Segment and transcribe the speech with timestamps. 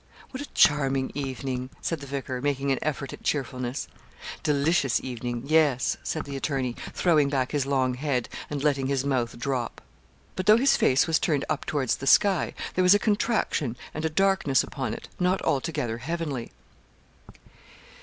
[0.31, 3.87] 'What a charming evening,' said the vicar, making an effort at cheerfulness.
[4.41, 9.37] 'Delicious evening yes,' said the attorney, throwing back his long head, and letting his mouth
[9.37, 9.79] drop.
[10.35, 14.03] But though his face was turned up towards the sky, there was a contraction and
[14.03, 16.51] a darkness upon it, not altogether heavenly.